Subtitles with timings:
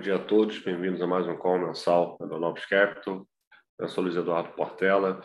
[0.00, 3.28] dia a todos, bem-vindos a mais um call mensal da Novos Capital.
[3.78, 5.22] Eu sou Luiz Eduardo Portela.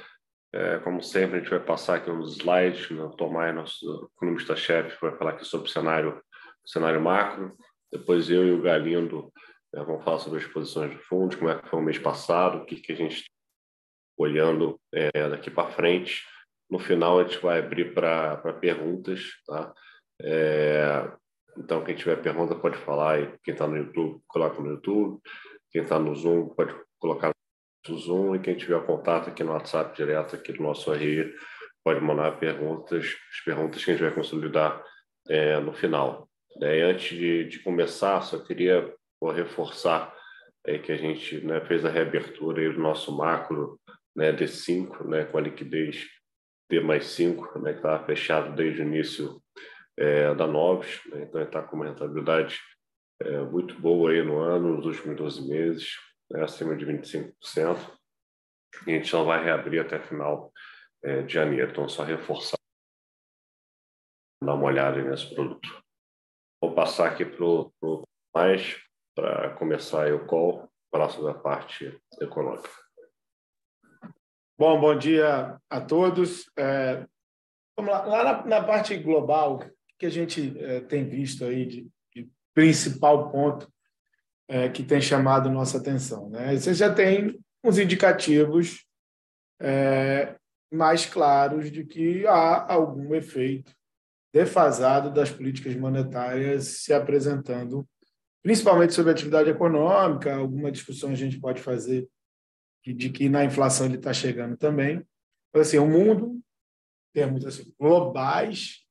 [0.53, 2.91] É, como sempre, a gente vai passar aqui uns slides.
[2.91, 3.01] Né?
[3.01, 6.21] O Tomai, nosso economista-chefe, vai falar aqui sobre o cenário,
[6.65, 7.55] o cenário macro.
[7.89, 9.31] Depois eu e o Galindo
[9.73, 12.57] né, vamos falar sobre as posições de fundos, como é que foi o mês passado,
[12.57, 13.31] o que, que a gente está
[14.17, 16.21] olhando é, daqui para frente.
[16.69, 19.21] No final, a gente vai abrir para perguntas.
[19.47, 19.73] Tá?
[20.21, 21.09] É,
[21.57, 23.21] então, quem tiver pergunta pode falar.
[23.21, 25.19] E quem está no YouTube, coloca no YouTube.
[25.71, 27.31] Quem está no Zoom, pode colocar
[27.87, 28.35] no Zoom.
[28.35, 31.33] E quem tiver contato aqui no WhatsApp direto aqui do nosso RI,
[31.83, 33.15] pode mandar perguntas.
[33.31, 34.83] As perguntas que a gente vai consolidar
[35.29, 36.29] é, no final.
[36.61, 38.93] É, antes de, de, começar, só queria
[39.33, 40.13] reforçar
[40.65, 43.79] é, que a gente né, fez a reabertura do nosso macro
[44.15, 46.05] né, D5, né, com a liquidez
[46.69, 49.41] D mais 5, né, que estava fechado desde o início
[49.97, 51.23] é, da Novos, né?
[51.23, 52.59] então está com uma rentabilidade
[53.21, 55.95] é, muito boa aí no ano, nos últimos 12 meses,
[56.29, 56.43] né?
[56.43, 57.33] acima de 25%.
[58.85, 60.51] E a gente só vai reabrir até final
[61.03, 62.57] é, de janeiro, então só reforçar,
[64.43, 65.83] dar uma olhada nesse produto.
[66.61, 68.83] Vou passar aqui para o mais
[69.15, 72.69] para começar o call, falar sobre a parte econômica.
[74.57, 76.49] Bom, bom dia a todos.
[76.57, 77.05] É,
[77.77, 79.59] vamos lá, lá na, na, parte global,
[79.97, 83.71] que a gente é, tem visto aí de, de principal ponto
[84.47, 86.29] é, que tem chamado nossa atenção.
[86.29, 86.55] Né?
[86.55, 88.85] Você já tem uns indicativos
[89.59, 90.35] é,
[90.71, 93.73] mais claros de que há algum efeito
[94.33, 97.87] defasado das políticas monetárias se apresentando,
[98.43, 100.35] principalmente sobre a atividade econômica.
[100.35, 102.07] Alguma discussão a gente pode fazer
[102.85, 105.03] de que na inflação ele está chegando também.
[105.53, 106.39] Mas, assim, o mundo,
[107.13, 108.84] termos assim, globais,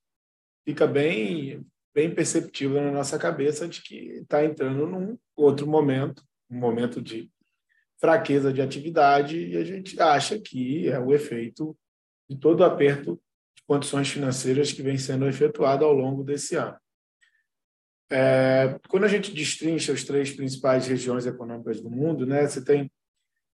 [0.64, 6.58] fica bem bem perceptível na nossa cabeça de que está entrando num outro momento, um
[6.58, 7.30] momento de
[8.00, 11.76] fraqueza de atividade, e a gente acha que é o efeito
[12.28, 13.14] de todo o aperto
[13.56, 16.76] de condições financeiras que vem sendo efetuado ao longo desse ano.
[18.10, 22.90] É, quando a gente destrincha as três principais regiões econômicas do mundo, né, você tem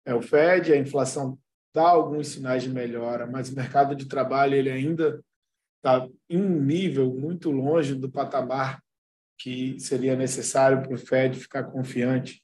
[0.05, 1.39] é, o Fed, a inflação
[1.75, 5.23] dá alguns sinais de melhora, mas o mercado de trabalho ele ainda
[5.77, 8.83] está em um nível muito longe do patamar
[9.39, 12.43] que seria necessário para o Fed ficar confiante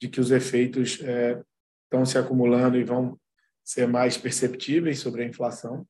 [0.00, 1.40] de que os efeitos é,
[1.84, 3.18] estão se acumulando e vão
[3.64, 5.86] ser mais perceptíveis sobre a inflação.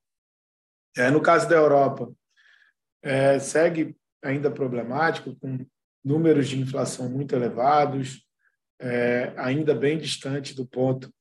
[0.97, 2.13] É, no caso da Europa,
[3.03, 5.65] é, segue ainda problemático, com
[6.05, 8.27] números de inflação muito elevados,
[8.79, 11.13] é, ainda bem distante do ponto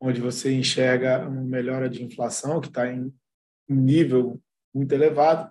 [0.00, 3.12] onde você enxerga uma melhora de inflação, que está em
[3.68, 4.40] um nível
[4.76, 5.50] muito elevado.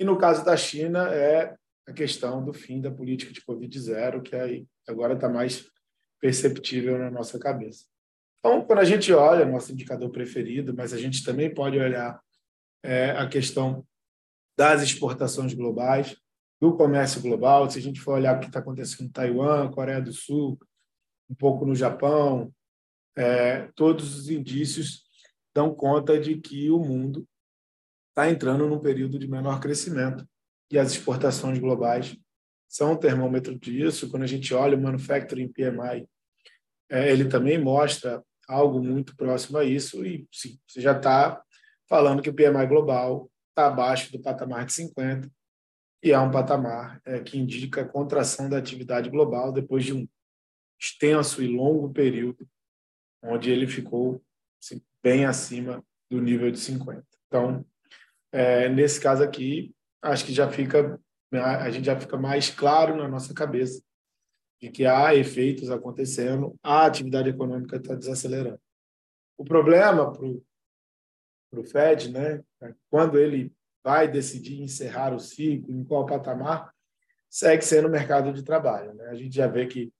[0.00, 1.54] E no caso da China, é
[1.86, 5.66] a questão do fim da política de Covid-0, que aí agora está mais
[6.20, 7.84] perceptível na nossa cabeça.
[8.38, 12.20] Então, quando a gente olha nosso indicador preferido, mas a gente também pode olhar
[12.82, 13.84] é, a questão
[14.56, 16.16] das exportações globais,
[16.60, 20.00] do comércio global, se a gente for olhar o que está acontecendo em Taiwan, Coreia
[20.00, 20.58] do Sul,
[21.30, 22.52] um pouco no Japão,
[23.16, 25.04] é, todos os indícios
[25.54, 27.26] dão conta de que o mundo
[28.18, 30.28] está entrando num período de menor crescimento
[30.68, 32.18] e as exportações globais
[32.68, 34.10] são um termômetro disso.
[34.10, 36.04] Quando a gente olha o Manufacturing PMI,
[36.90, 41.40] é, ele também mostra algo muito próximo a isso e sim, você já está
[41.88, 45.30] falando que o PMI global está abaixo do patamar de 50
[46.02, 50.08] e é um patamar é, que indica a contração da atividade global depois de um
[50.80, 52.48] extenso e longo período
[53.22, 54.20] onde ele ficou
[54.60, 57.06] assim, bem acima do nível de 50.
[57.28, 57.64] Então,
[58.32, 61.00] é, nesse caso aqui, acho que já fica
[61.30, 63.82] a gente já fica mais claro na nossa cabeça
[64.60, 68.60] de que há efeitos acontecendo, a atividade econômica está desacelerando.
[69.36, 73.52] O problema para o Fed, né, é quando ele
[73.84, 76.74] vai decidir encerrar o ciclo, em qual patamar,
[77.30, 78.94] segue sendo o mercado de trabalho.
[78.94, 79.06] Né?
[79.08, 79.92] A gente já vê que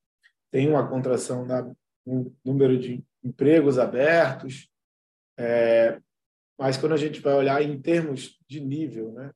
[0.51, 1.47] tem uma contração
[2.05, 4.69] no número de empregos abertos,
[5.39, 6.01] é,
[6.59, 9.33] mas quando a gente vai olhar em termos de nível, né?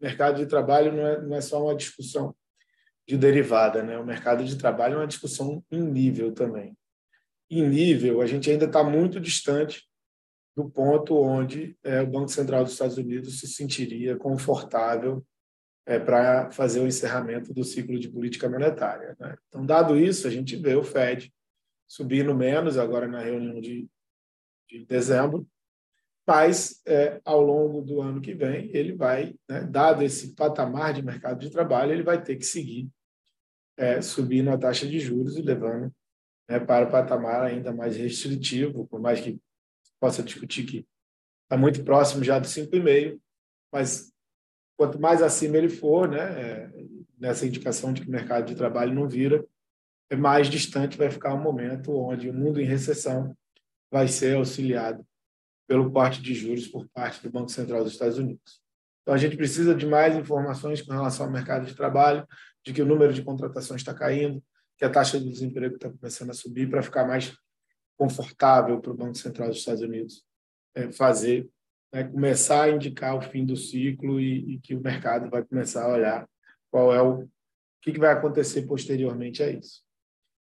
[0.00, 2.34] Mercado de trabalho não é, não é só uma discussão
[3.06, 3.98] de derivada, né?
[3.98, 6.76] O mercado de trabalho é uma discussão em nível também.
[7.50, 9.88] Em nível, a gente ainda está muito distante
[10.56, 15.24] do ponto onde é, o Banco Central dos Estados Unidos se sentiria confortável
[15.86, 19.16] é, para fazer o encerramento do ciclo de política monetária.
[19.18, 19.36] Né?
[19.48, 21.32] Então, dado isso, a gente vê o Fed
[21.88, 23.88] subindo menos agora na reunião de,
[24.68, 25.46] de dezembro,
[26.26, 31.02] mas é, ao longo do ano que vem ele vai, né, dado esse patamar de
[31.02, 32.88] mercado de trabalho, ele vai ter que seguir
[33.76, 35.92] é, subindo a taxa de juros e levando
[36.48, 39.40] né, para o patamar ainda mais restritivo, por mais que
[39.98, 40.86] possa discutir que
[41.44, 43.20] está muito próximo já do 5,5,
[43.72, 44.12] mas
[44.76, 46.70] quanto mais acima ele for, né, é,
[47.18, 49.44] nessa indicação de que o mercado de trabalho não vira,
[50.08, 53.36] é mais distante vai ficar o um momento onde o mundo em recessão
[53.90, 55.04] vai ser auxiliado
[55.66, 58.60] pelo corte de juros por parte do Banco Central dos Estados Unidos.
[59.02, 62.26] Então, a gente precisa de mais informações com relação ao mercado de trabalho,
[62.64, 64.42] de que o número de contratações está caindo,
[64.78, 67.36] que a taxa de desemprego está começando a subir, para ficar mais
[67.96, 70.24] confortável para o Banco Central dos Estados Unidos
[70.74, 71.48] é, fazer,
[71.92, 75.84] né, começar a indicar o fim do ciclo e, e, que o mercado vai começar
[75.84, 76.28] a olhar
[76.70, 77.30] qual é o, o
[77.82, 79.82] que, que vai acontecer posteriormente a isso.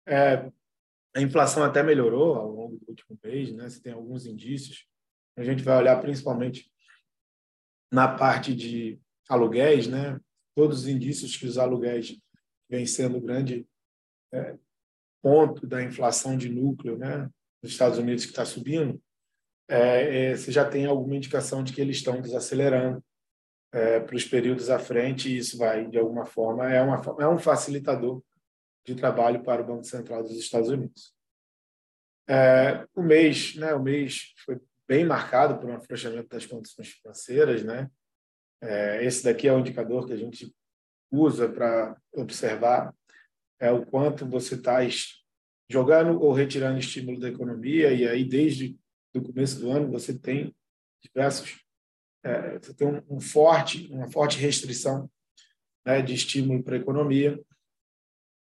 [0.07, 0.49] É,
[1.15, 3.69] a inflação até melhorou ao longo do último mês, né?
[3.69, 4.85] Você tem alguns indícios.
[5.37, 6.69] A gente vai olhar principalmente
[7.91, 8.99] na parte de
[9.29, 10.19] aluguéis, né?
[10.55, 12.19] Todos os indícios que os aluguéis
[12.69, 13.67] vêm sendo grande
[14.33, 14.57] é,
[15.21, 17.29] ponto da inflação de núcleo, né?
[17.61, 19.01] Nos Estados Unidos que está subindo,
[19.69, 23.03] é, é, você já tem alguma indicação de que eles estão desacelerando
[23.73, 27.27] é, para os períodos à frente e isso vai de alguma forma é uma é
[27.27, 28.23] um facilitador
[28.85, 31.13] de trabalho para o Banco Central dos Estados Unidos.
[32.29, 37.63] É, o mês, né, o mês foi bem marcado por um afrouxamento das condições financeiras,
[37.63, 37.89] né?
[38.61, 40.53] É, esse daqui é o indicador que a gente
[41.11, 42.93] usa para observar
[43.59, 44.79] é o quanto você está
[45.69, 48.77] jogando ou retirando estímulo da economia e aí desde
[49.15, 50.55] o começo do ano você tem
[51.01, 51.63] diversos
[52.23, 55.09] é, você tem um, um, forte uma forte restrição
[55.85, 57.39] né, de estímulo para a economia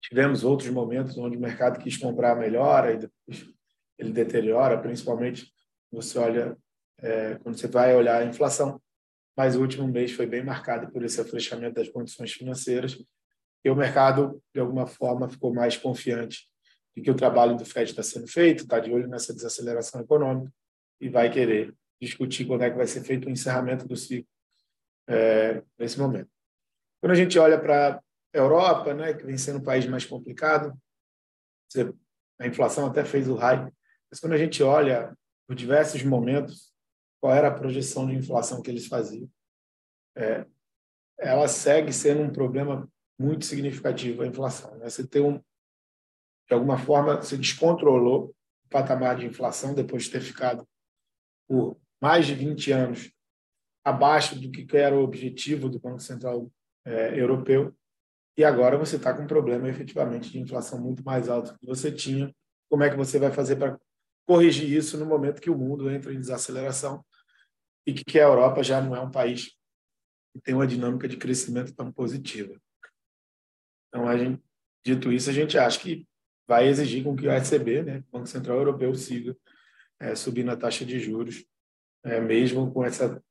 [0.03, 3.55] Tivemos outros momentos onde o mercado quis comprar melhora e depois
[3.97, 5.53] ele deteriora, principalmente
[5.93, 6.56] você olha
[6.99, 8.81] é, quando você vai olhar a inflação.
[9.37, 12.99] Mas o último mês foi bem marcado por esse afrouxamento das condições financeiras
[13.65, 16.49] e o mercado, de alguma forma, ficou mais confiante
[16.97, 20.53] de que o trabalho do FED está sendo feito, está de olho nessa desaceleração econômica
[21.00, 24.29] e vai querer discutir quando é que vai ser feito o encerramento do ciclo
[25.09, 26.29] é, nesse momento.
[27.00, 28.03] Quando a gente olha para
[28.33, 30.77] Europa, né, que vem sendo um país mais complicado,
[32.39, 33.73] a inflação até fez o high,
[34.11, 35.17] mas quando a gente olha
[35.52, 36.72] por diversos momentos
[37.20, 39.31] qual era a projeção de inflação que eles faziam,
[40.16, 40.46] é,
[41.19, 42.90] ela segue sendo um problema
[43.20, 44.75] muito significativo a inflação.
[44.78, 44.88] Né?
[44.88, 48.34] Você tem um, de alguma forma, se descontrolou
[48.64, 50.66] o patamar de inflação depois de ter ficado
[51.46, 53.12] por mais de 20 anos
[53.84, 56.50] abaixo do que era o objetivo do Banco Central
[56.87, 57.76] é, Europeu
[58.38, 61.66] e agora você está com um problema efetivamente de inflação muito mais alto do que
[61.66, 62.34] você tinha.
[62.70, 63.78] Como é que você vai fazer para
[64.26, 67.04] corrigir isso no momento que o mundo entra em desaceleração
[67.86, 69.56] e que a Europa já não é um país
[70.32, 72.54] que tem uma dinâmica de crescimento tão positiva?
[73.88, 74.42] Então, a gente,
[74.84, 76.06] dito isso, a gente acha que
[76.46, 79.36] vai exigir com que o ECB, né, o Banco Central Europeu, siga
[80.00, 81.44] é, subindo a taxa de juros,
[82.04, 83.22] é, mesmo com essa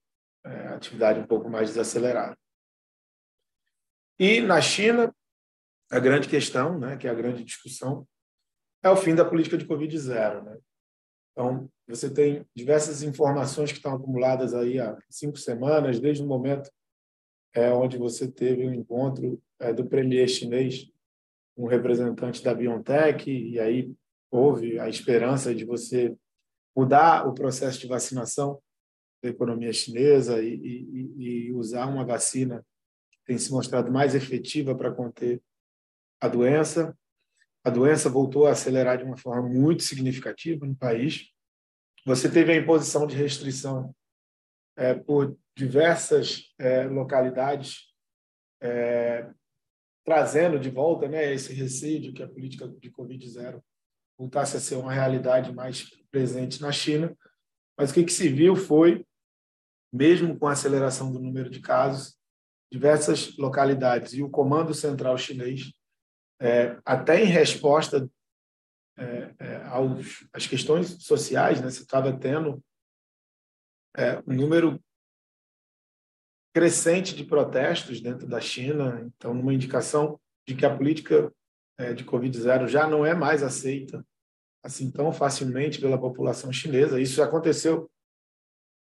[0.45, 2.37] é, atividade um pouco mais desacelerada.
[4.19, 5.13] E na China,
[5.91, 8.07] a grande questão, né, que é a grande discussão,
[8.83, 10.43] é o fim da política de Covid zero.
[10.43, 10.57] Né?
[11.31, 16.69] Então, você tem diversas informações que estão acumuladas aí há cinco semanas, desde o momento
[17.53, 20.89] é, onde você teve um encontro é, do premier chinês
[21.55, 23.93] com um representante da BioNTech, e aí
[24.29, 26.15] houve a esperança de você
[26.75, 28.61] mudar o processo de vacinação
[29.21, 32.65] da economia chinesa e, e, e usar uma vacina
[33.25, 35.41] tem se mostrado mais efetiva para conter
[36.19, 36.97] a doença.
[37.63, 41.29] A doença voltou a acelerar de uma forma muito significativa no país.
[42.05, 43.95] Você teve a imposição de restrição
[44.75, 47.93] é, por diversas é, localidades,
[48.61, 49.29] é,
[50.03, 53.61] trazendo de volta né, esse receio de que a política de Covid-0
[54.17, 57.15] voltasse a ser uma realidade mais presente na China.
[57.77, 59.05] Mas o que, que se viu foi,
[59.93, 62.17] mesmo com a aceleração do número de casos,
[62.71, 65.73] diversas localidades e o Comando Central Chinês,
[66.41, 68.09] é, até em resposta
[68.97, 72.61] é, é, aos, às questões sociais, né, você estava tendo
[73.95, 74.83] é, um número
[76.53, 81.31] crescente de protestos dentro da China, então, numa indicação de que a política
[81.77, 84.05] é, de Covid-0 já não é mais aceita
[84.63, 86.99] assim tão facilmente pela população chinesa.
[86.99, 87.89] Isso aconteceu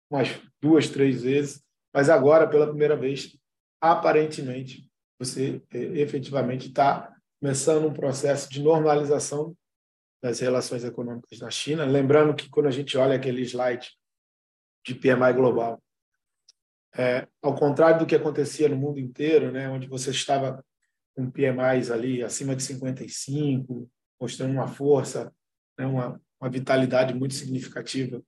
[0.10, 0.30] umas
[0.62, 1.64] duas, três vezes,
[1.94, 3.38] mas agora, pela primeira vez,
[3.82, 4.90] aparentemente,
[5.20, 9.56] você é, efetivamente está começando um processo de normalização
[10.22, 11.86] das relações econômicas na China.
[11.86, 13.92] Lembrando que quando a gente olha aquele slide
[14.86, 15.82] de PMI global,
[16.98, 20.64] é, ao contrário do que acontecia no mundo inteiro, né, onde você estava
[21.16, 23.90] com PMIs ali acima de 55,
[24.20, 25.32] mostrando uma força,
[25.78, 28.22] né, uma, uma vitalidade muito significativa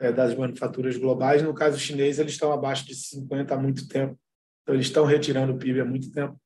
[0.00, 1.42] é, das manufaturas globais.
[1.42, 4.18] No caso chinês, eles estão abaixo de 50 há muito tempo,
[4.62, 6.40] então eles estão retirando o PIB há muito tempo.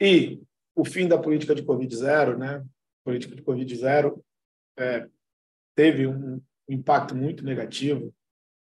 [0.00, 0.40] E
[0.78, 2.64] o fim da política de Covid zero, né?
[3.04, 4.24] política de Covid zero
[4.78, 5.08] é,
[5.74, 8.14] teve um impacto muito negativo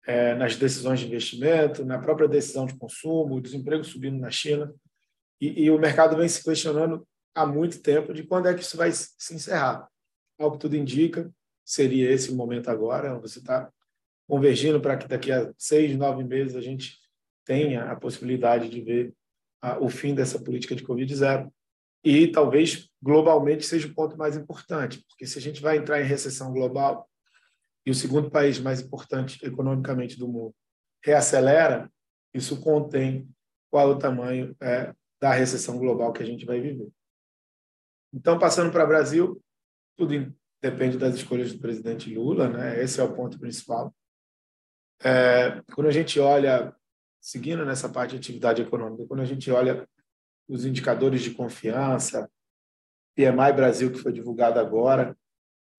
[0.07, 4.73] é, nas decisões de investimento, na própria decisão de consumo, o desemprego subindo na China.
[5.39, 8.77] E, e, o mercado vem se questionando há muito tempo de quando é que isso
[8.77, 9.87] vai se encerrar.
[10.39, 11.31] Ao que tudo indica,
[11.63, 13.19] seria esse o momento agora.
[13.19, 13.71] Você está
[14.27, 16.97] convergindo para que daqui a seis, nove meses a gente
[17.45, 19.13] tenha a possibilidade de ver
[19.61, 21.53] a, o fim dessa política de Covid zero.
[22.03, 26.05] E talvez globalmente seja o ponto mais importante, porque se a gente vai entrar em
[26.05, 27.07] recessão global,
[27.85, 30.55] e o segundo país mais importante economicamente do mundo
[31.03, 31.91] reacelera,
[32.33, 33.27] isso contém
[33.69, 36.89] qual é o tamanho é, da recessão global que a gente vai viver.
[38.13, 39.41] Então, passando para o Brasil,
[39.97, 42.83] tudo depende das escolhas do presidente Lula, né?
[42.83, 43.93] esse é o ponto principal.
[45.03, 46.75] É, quando a gente olha,
[47.19, 49.87] seguindo nessa parte de atividade econômica, quando a gente olha
[50.51, 52.29] os indicadores de confiança,
[53.15, 55.17] PMI Brasil, que foi divulgado agora,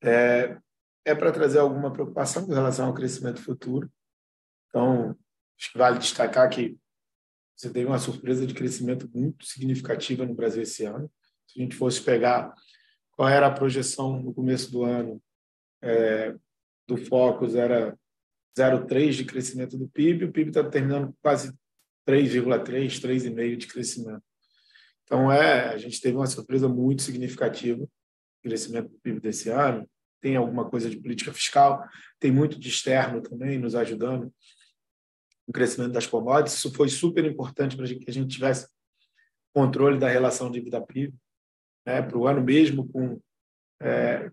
[0.02, 0.59] é,
[1.05, 3.93] é para trazer alguma preocupação com relação ao crescimento futuro.
[4.69, 5.11] Então,
[5.59, 6.79] acho que vale destacar que
[7.55, 11.11] você teve uma surpresa de crescimento muito significativa no Brasil esse ano.
[11.47, 12.55] Se a gente fosse pegar
[13.12, 15.23] qual era a projeção no começo do ano
[15.83, 16.35] é,
[16.88, 17.97] do Focus, era
[18.59, 21.52] 0,3 de crescimento do PIB, o PIB está terminando quase
[22.09, 24.31] 3,3, 3,5 de crescimento.
[25.12, 27.87] Então, é, a gente teve uma surpresa muito significativa
[28.42, 29.87] crescimento do PIB desse ano,
[30.23, 31.87] tem alguma coisa de política fiscal,
[32.19, 34.33] tem muito de externo também nos ajudando
[35.47, 36.57] no crescimento das commodities.
[36.57, 38.66] Isso foi super importante para que a gente tivesse
[39.54, 41.14] controle da relação dívida-PIB.
[41.87, 42.00] Né?
[42.00, 43.21] Para o ano mesmo, com,
[43.83, 44.31] é,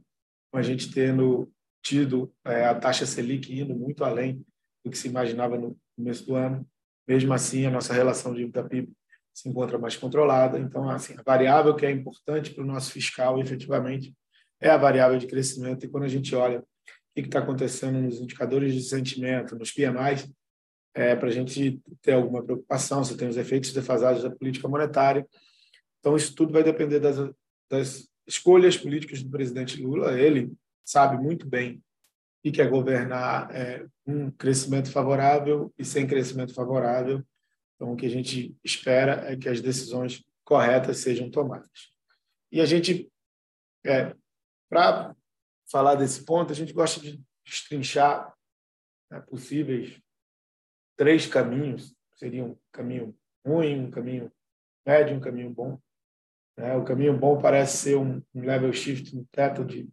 [0.50, 1.52] com a gente tendo
[1.84, 4.46] tido é, a taxa Selic indo muito além
[4.82, 6.66] do que se imaginava no começo do ano,
[7.06, 8.94] mesmo assim, a nossa relação dívida-PIB
[9.40, 10.60] se encontra mais controlada.
[10.60, 14.14] Então, assim, a variável que é importante para o nosso fiscal, efetivamente,
[14.60, 15.86] é a variável de crescimento.
[15.86, 16.64] E quando a gente olha o
[17.16, 20.30] que está acontecendo nos indicadores de sentimento, nos PMIs,
[20.94, 25.26] é, para a gente ter alguma preocupação, se tem os efeitos defasados da política monetária.
[26.00, 27.18] Então, isso tudo vai depender das,
[27.70, 30.20] das escolhas políticas do presidente Lula.
[30.20, 30.52] Ele
[30.84, 31.82] sabe muito bem
[32.44, 37.24] que quer governar é, um crescimento favorável e sem crescimento favorável.
[37.80, 41.94] Então, o que a gente espera é que as decisões corretas sejam tomadas.
[42.52, 43.10] E a gente
[43.86, 44.14] é,
[44.70, 45.16] para
[45.72, 48.34] falar desse ponto, a gente gosta de destrinchar
[49.10, 49.98] né, possíveis
[50.98, 51.96] três caminhos.
[52.16, 54.32] Seria um caminho ruim, um caminho
[54.86, 55.80] médio, um caminho bom.
[56.58, 56.76] Né?
[56.76, 59.90] O caminho bom parece ser um, um level shift no teto de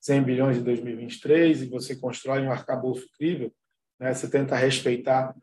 [0.00, 3.50] 100 bilhões em 2023 e você constrói um arcabouço incrível.
[3.98, 4.12] Né?
[4.12, 5.34] Você tenta respeitar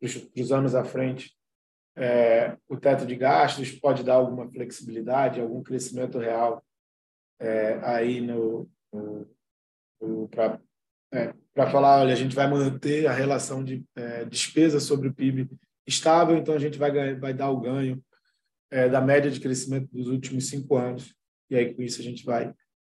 [0.00, 1.32] para os anos à frente
[1.96, 6.64] é, o teto de gastos, pode dar alguma flexibilidade, algum crescimento real
[7.38, 9.30] é, aí no, no,
[10.00, 10.60] no para
[11.12, 11.34] é,
[11.70, 15.50] falar, olha, a gente vai manter a relação de é, despesa sobre o PIB
[15.86, 18.02] estável, então a gente vai, vai dar o ganho
[18.70, 21.14] é, da média de crescimento dos últimos cinco anos,
[21.50, 22.54] e aí com isso a gente vai,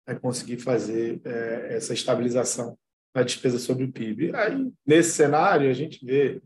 [0.06, 2.78] vai conseguir fazer é, essa estabilização
[3.14, 4.34] na despesa sobre o PIB.
[4.34, 6.40] Aí, nesse cenário, a gente vê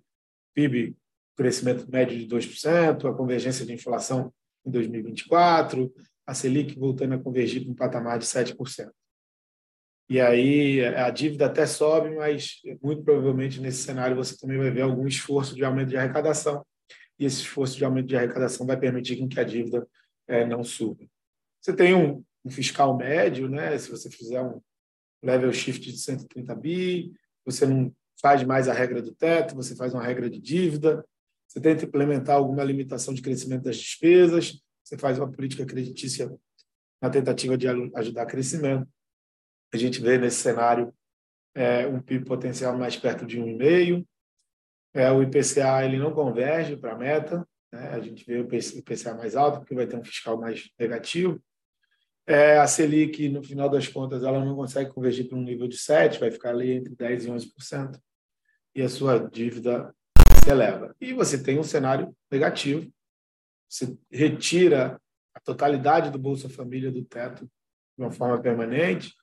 [0.57, 0.97] PIB
[1.37, 4.33] crescimento médio de 2%, a convergência de inflação
[4.65, 5.95] em 2024,
[6.27, 8.91] a Selic voltando a convergir para um patamar de 7%.
[10.09, 14.83] E aí a dívida até sobe, mas muito provavelmente nesse cenário você também vai ver
[14.83, 16.65] algum esforço de aumento de arrecadação,
[17.19, 19.87] e esse esforço de aumento de arrecadação vai permitir que a dívida
[20.27, 21.05] é, não suba.
[21.61, 23.77] Você tem um, um, fiscal médio, né?
[23.79, 24.61] se você fizer um
[25.23, 27.13] level shift de 130 bi,
[27.45, 31.05] você não faz mais a regra do teto, você faz uma regra de dívida,
[31.47, 36.33] você tenta implementar alguma limitação de crescimento das despesas, você faz uma política creditícia
[37.01, 38.89] na tentativa de ajudar crescimento.
[39.73, 40.95] A gente vê nesse cenário
[41.55, 44.07] é, um PIB potencial mais perto de 1,5.
[44.95, 47.47] É, o IPCA ele não converge para a meta.
[47.73, 47.89] Né?
[47.89, 51.41] A gente vê o IPCA mais alto, porque vai ter um fiscal mais negativo.
[52.27, 55.79] É, a Selic, no final das contas, ela não consegue convergir para um nível de
[55.79, 58.01] 7, vai ficar ali entre 10% e 11%,
[58.75, 59.95] e a sua dívida
[60.43, 60.95] se eleva.
[61.01, 62.93] E você tem um cenário negativo,
[63.69, 65.01] você retira
[65.33, 67.45] a totalidade do Bolsa Família do teto
[67.97, 69.15] de uma forma permanente,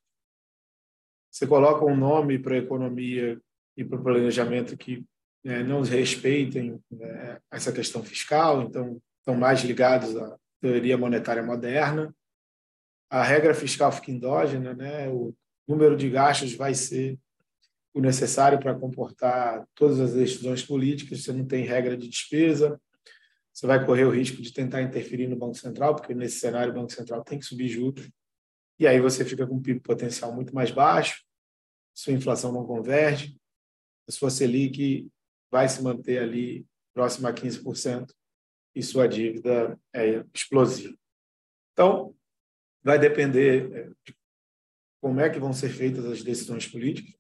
[1.30, 3.42] você coloca um nome para a economia
[3.76, 5.04] e para o planejamento que
[5.44, 12.14] né, não respeitem né, essa questão fiscal, então estão mais ligados a teoria monetária moderna.
[13.14, 15.08] A regra fiscal fica endógena, né?
[15.08, 15.36] o
[15.68, 17.20] número de gastos vai ser
[17.94, 22.82] o necessário para comportar todas as decisões políticas, você não tem regra de despesa,
[23.54, 26.76] você vai correr o risco de tentar interferir no Banco Central, porque nesse cenário o
[26.76, 28.10] Banco Central tem que subir juros,
[28.80, 31.24] e aí você fica com um PIB potencial muito mais baixo,
[31.94, 33.40] sua inflação não converge,
[34.10, 35.08] a sua Selic
[35.52, 36.66] vai se manter ali
[36.96, 38.12] próxima a 15%
[38.74, 40.98] e sua dívida é explosiva.
[41.74, 42.16] Então,
[42.84, 44.16] vai depender é, de
[45.02, 47.14] como é que vão ser feitas as decisões políticas.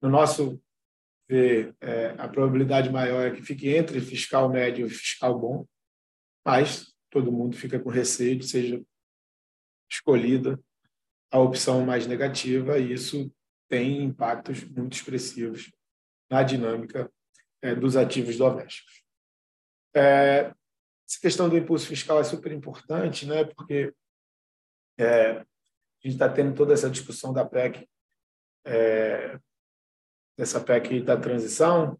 [0.00, 0.60] No nosso
[1.28, 5.66] ver, é, a probabilidade maior é que fique entre fiscal médio e fiscal bom,
[6.44, 8.82] mas todo mundo fica com receio de seja
[9.90, 10.58] escolhida
[11.30, 13.30] a opção mais negativa e isso
[13.68, 15.70] tem impactos muito expressivos
[16.30, 17.10] na dinâmica
[17.62, 19.02] é, dos ativos domésticos.
[19.94, 20.52] É,
[21.06, 23.44] essa questão do impulso fiscal é super importante, né?
[23.44, 23.92] porque
[24.98, 25.46] é, a
[26.02, 27.88] gente está tendo toda essa discussão da PEC,
[28.64, 29.38] é,
[30.36, 31.98] dessa PEC da transição,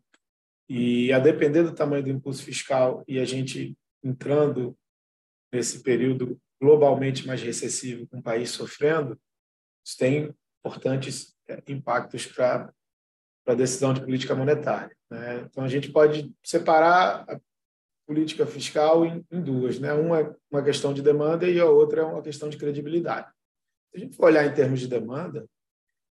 [0.69, 4.77] e a depender do tamanho do impulso fiscal e a gente entrando
[5.53, 9.19] nesse período globalmente mais recessivo, com o país sofrendo,
[9.85, 12.73] isso tem importantes é, impactos para
[13.47, 14.95] a decisão de política monetária.
[15.11, 15.41] Né?
[15.41, 17.25] Então, a gente pode separar
[18.09, 19.79] política fiscal em, em, duas.
[19.79, 19.93] Né?
[19.93, 23.31] Uma é uma questão de demanda e a outra é uma questão de credibilidade.
[23.91, 25.47] Se a gente for olhar em termos de demanda,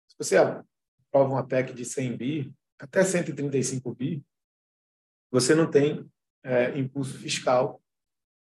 [0.07, 4.25] se você aprova uma PEC de 100 bi, até 135 bi,
[5.29, 6.09] você não tem
[6.43, 7.79] é, impulso fiscal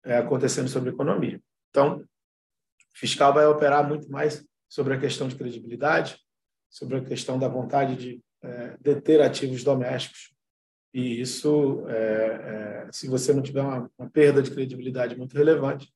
[0.03, 1.39] é, acontecendo sobre a economia.
[1.70, 6.20] Então, o fiscal vai operar muito mais sobre a questão de credibilidade,
[6.72, 10.36] sobre a questão da vontade de é, deter ativos domésticos.
[10.94, 15.94] E isso, é, é, se você não tiver uma, uma, perda de credibilidade muito relevante,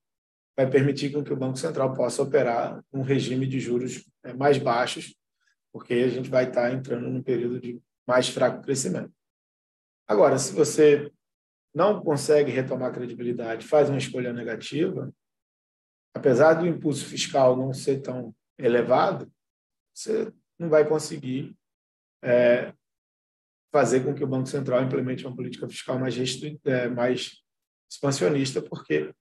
[0.56, 5.16] vai permitir que o Banco Central possa operar um regime de juros é, mais baixos,
[5.72, 9.12] porque a gente vai estar entrando num período de mais fraco crescimento.
[10.08, 11.12] Agora, se você
[11.74, 15.12] não consegue retomar credibilidade, faz uma escolha negativa,
[16.14, 19.32] apesar do impulso fiscal não ser tão elevado,
[19.94, 21.56] você não vai conseguir
[22.22, 22.74] é,
[23.72, 26.16] fazer com que o Banco Central implemente uma política fiscal mais,
[26.66, 27.42] é, mais
[27.90, 29.14] expansionista, porque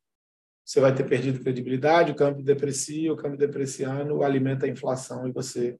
[0.64, 5.32] você vai ter perdido credibilidade, o câmbio deprecia, o câmbio depreciando alimenta a inflação e
[5.32, 5.78] você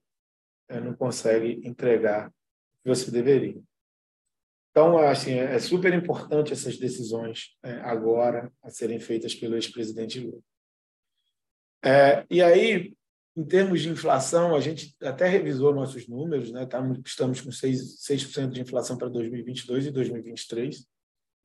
[0.68, 2.32] é, não consegue entregar o
[2.82, 3.60] que você deveria.
[4.70, 10.40] Então, assim, é super importante essas decisões é, agora a serem feitas pelo ex-presidente Lula.
[11.84, 12.94] É, e aí,
[13.40, 16.68] em termos de inflação, a gente até revisou nossos números, né?
[17.06, 20.86] estamos com 6%, 6 de inflação para 2022 e 2023.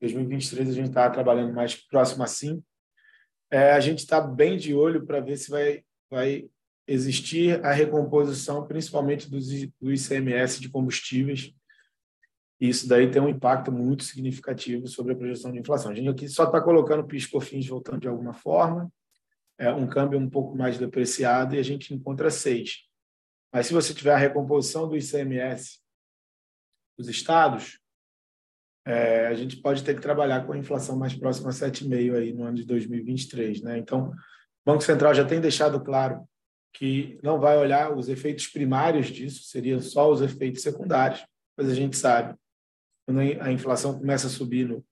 [0.02, 2.62] 2023 a gente está trabalhando mais próximo a 5%.
[3.50, 6.50] É, a gente está bem de olho para ver se vai, vai
[6.86, 9.38] existir a recomposição, principalmente do,
[9.80, 11.50] do ICMS de combustíveis.
[12.60, 15.92] Isso daí tem um impacto muito significativo sobre a projeção de inflação.
[15.92, 18.92] A gente aqui só está colocando PIS/COFINS voltando de alguma forma,
[19.58, 22.84] é, um câmbio um pouco mais depreciado e a gente encontra 6.
[23.52, 25.78] Mas se você tiver a recomposição do ICMS
[26.98, 27.78] dos estados,
[28.86, 32.32] é, a gente pode ter que trabalhar com a inflação mais próxima a 7,5 aí
[32.32, 33.78] no ano de 2023, né?
[33.78, 34.14] Então, o
[34.64, 36.26] Banco Central já tem deixado claro
[36.72, 41.74] que não vai olhar os efeitos primários disso, seriam só os efeitos secundários, mas a
[41.74, 42.36] gente sabe
[43.06, 44.84] quando a inflação começa a subir no,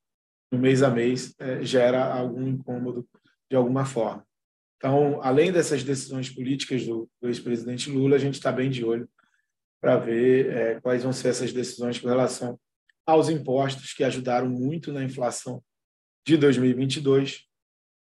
[0.51, 3.07] no mês a mês, é, gera algum incômodo
[3.51, 4.25] de alguma forma.
[4.77, 9.09] Então, além dessas decisões políticas do, do ex-presidente Lula, a gente está bem de olho
[9.81, 12.59] para ver é, quais vão ser essas decisões com relação
[13.07, 15.63] aos impostos que ajudaram muito na inflação
[16.27, 17.45] de 2022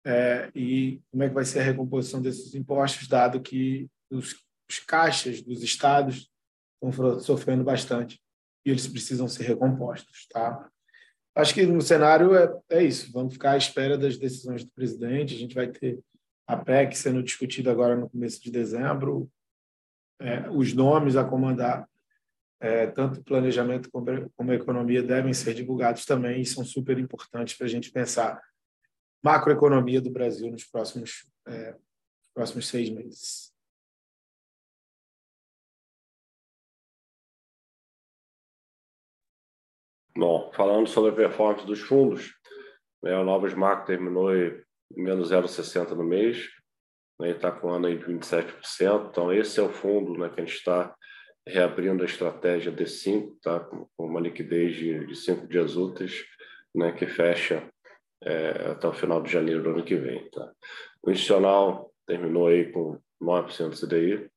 [0.05, 4.35] é, e como é que vai ser a recomposição desses impostos, dado que os,
[4.69, 6.29] os caixas dos estados
[6.81, 8.19] estão sofrendo bastante
[8.65, 10.69] e eles precisam ser recompostos, tá?
[11.35, 13.11] Acho que no cenário é, é isso.
[13.11, 15.35] Vamos ficar à espera das decisões do presidente.
[15.35, 15.99] A gente vai ter
[16.49, 19.31] a PEC sendo discutida agora no começo de dezembro,
[20.19, 21.87] é, os nomes a comandar
[22.59, 27.67] é, tanto planejamento como, como economia devem ser divulgados também e são super importantes para
[27.67, 28.41] a gente pensar
[29.23, 31.75] macroeconomia do Brasil nos próximos, é,
[32.33, 33.53] próximos seis meses.
[40.17, 42.33] Bom, falando sobre a performance dos fundos,
[43.03, 44.31] né, o Novos Macro terminou
[44.95, 46.47] menos 0,60 no mês,
[47.19, 49.09] né, está com um ano aí de 27%.
[49.09, 50.95] Então, esse é o fundo né, que a gente está
[51.47, 56.23] reabrindo a estratégia D5, tá, com uma liquidez de, de cinco dias úteis,
[56.75, 57.67] né, que fecha
[58.23, 60.29] é, até o final de janeiro do ano que vem.
[60.29, 60.51] Tá?
[61.03, 64.29] O institucional terminou aí com 9% de CDI,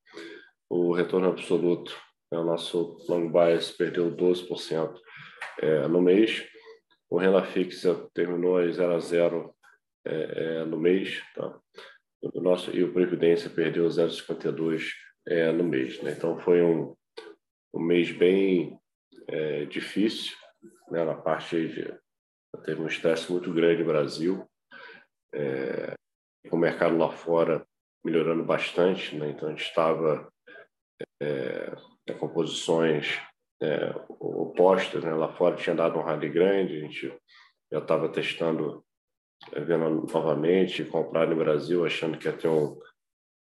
[0.70, 1.94] o retorno absoluto,
[2.32, 4.94] é o nosso long bias perdeu 12%
[5.60, 6.46] é, no mês,
[7.10, 9.54] o renda fixa terminou aí 0 a 0
[10.04, 11.58] é, é, no mês, tá?
[12.22, 14.88] o nosso, e o Previdência perdeu 0,52
[15.26, 16.00] é, no mês.
[16.02, 16.12] Né?
[16.12, 16.94] Então foi um,
[17.74, 18.78] um mês bem
[19.28, 20.36] é, difícil,
[20.90, 21.04] né?
[21.04, 21.94] na parte de
[22.64, 24.46] teve um estresse muito grande no Brasil,
[25.34, 25.94] é,
[26.50, 27.66] o mercado lá fora
[28.04, 29.30] melhorando bastante, né?
[29.30, 30.30] então a gente estava
[31.20, 31.72] é,
[32.34, 33.18] posições
[33.62, 35.14] é, opostas, né?
[35.14, 37.16] lá fora tinha dado um rally grande, a gente
[37.72, 38.84] já estava testando,
[39.50, 42.78] vendo novamente, comprar no Brasil, achando que ia ter um,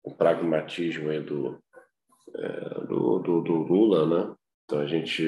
[0.06, 1.58] um pragmatismo aí do,
[2.36, 4.36] é, do, do, do Lula, né?
[4.66, 5.24] Então a gente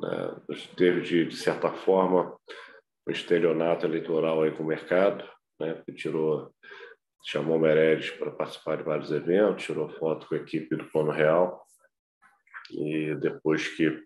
[0.00, 0.36] né,
[0.76, 2.36] teve, de, de certa forma,
[3.06, 5.24] um estelionato eleitoral aí com o mercado,
[5.60, 6.52] né, que tirou,
[7.24, 11.10] chamou o Meirelles para participar de vários eventos, tirou foto com a equipe do Plano
[11.10, 11.64] Real,
[12.70, 14.02] e depois que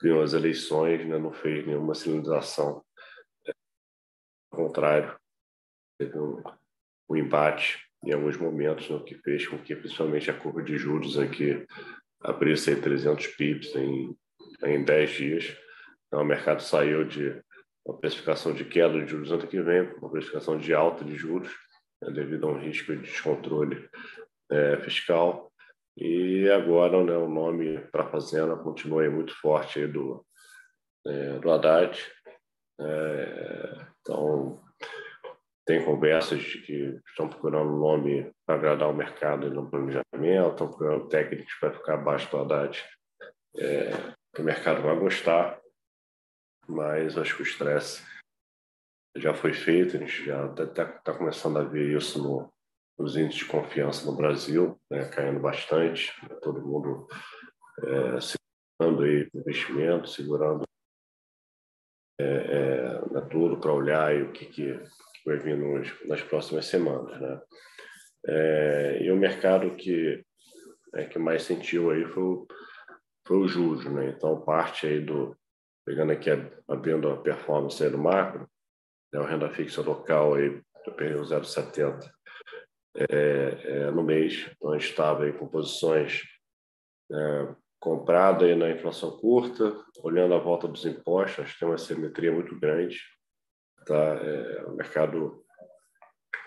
[0.00, 2.84] ganhou as eleições, né, não fez nenhuma sinalização.
[4.54, 5.16] Contrário,
[5.98, 6.42] teve um,
[7.08, 11.18] um embate em alguns momentos, no que fez com que, principalmente, a curva de juros
[11.18, 11.66] aqui
[12.20, 14.14] abrisse aí 300 pips em
[14.62, 15.56] em 10 dias.
[16.06, 17.40] Então, o mercado saiu de
[17.84, 21.52] uma precificação de queda de juros ano que vem, uma precificação de alta de juros,
[22.02, 23.88] né, devido a um risco de descontrole
[24.50, 25.52] é, fiscal.
[25.96, 30.24] E agora né, o nome para a Fazenda continua muito forte aí do,
[31.06, 31.98] é, do Haddad.
[32.80, 34.60] É, então,
[35.66, 40.68] tem conversas de que estão procurando um nome para agradar o mercado no planejamento, estão
[40.68, 42.84] procurando técnicos para ficar abaixo do Haddad.
[43.56, 43.90] É,
[44.34, 45.60] que o mercado vai gostar,
[46.68, 48.02] mas acho que o estresse
[49.16, 52.52] já foi feito, a gente já está tá começando a ver isso no,
[52.98, 57.06] nos índices de confiança no Brasil, né, caindo bastante, né, todo mundo
[57.80, 60.64] é, segurando aí investimento, segurando
[62.18, 63.20] é, é, né,
[63.60, 67.20] para olhar o que, que, que, vai vir nos, nas próximas semanas.
[67.20, 67.40] Né?
[68.26, 70.24] É, e o mercado que,
[70.94, 72.46] é, que mais sentiu aí foi o
[73.26, 74.10] foi o juros, né?
[74.10, 75.36] Então, parte aí do,
[75.84, 76.30] pegando aqui,
[76.68, 78.48] abrindo a performance aí do macro,
[79.12, 79.20] né?
[79.20, 80.60] o renda fixa local aí,
[80.96, 82.10] perdeu 0,70
[82.96, 86.22] é, é, no mês, então a gente estava aí com posições
[87.10, 91.76] é, comprada aí na inflação curta, olhando a volta dos impostos, acho que tem uma
[91.76, 92.98] simetria muito grande,
[93.84, 93.94] tá?
[93.94, 95.44] É, o mercado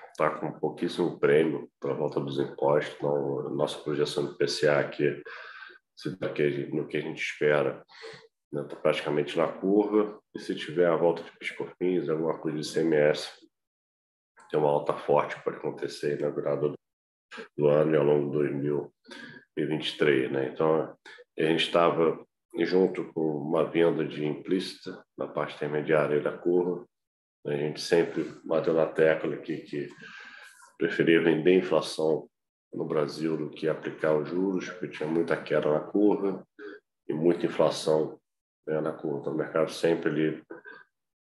[0.10, 5.22] está com pouquíssimo prêmio para a volta dos impostos, então nossa projeção do PCA aqui
[6.74, 7.86] no que a gente espera,
[8.52, 8.68] está né?
[8.68, 13.32] Tá praticamente na curva, e se tiver a volta de piscofins, alguma coisa de CMS,
[14.50, 16.74] tem uma alta forte pode acontecer na virada
[17.56, 20.32] do ano e ao longo de 2023.
[20.32, 20.50] Né?
[20.52, 20.98] Então,
[21.38, 22.26] a gente estava
[22.60, 26.86] junto com uma venda de implícita na parte intermediária da curva,
[27.46, 29.90] a gente sempre bateu na tecla aqui que
[30.78, 32.28] preferia vender inflação
[32.74, 36.46] no Brasil do que aplicar os juros, porque tinha muita queda na curva
[37.08, 38.20] e muita inflação
[38.68, 39.20] né, na curva.
[39.22, 40.44] Então, o mercado sempre ali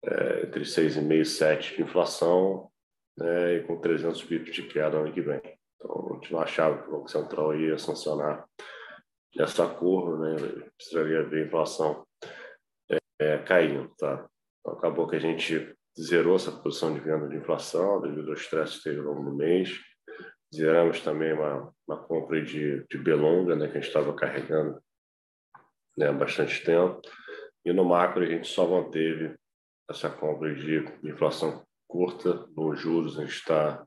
[0.04, 2.70] é, entre 6,5% e 7% de inflação
[3.18, 5.42] né, e com 300 pips de queda ano que vem.
[5.76, 8.46] Então, a gente não achava que o Banco Central ia sancionar
[9.40, 10.36] essa curva, né,
[10.78, 12.06] precisaria ver a inflação
[12.90, 13.90] é, é, caindo.
[13.98, 14.28] Tá?
[14.60, 18.78] Então, acabou que a gente zerou essa posição de venda de inflação devido ao estresse
[18.78, 19.80] que teve ao longo do mês
[20.56, 24.80] Zeramos também uma, uma compra de, de Belonga, né, que a gente estava carregando
[25.98, 27.02] né, há bastante tempo.
[27.66, 29.36] E no macro a gente só manteve
[29.90, 33.86] essa compra de inflação curta, nos juros a gente está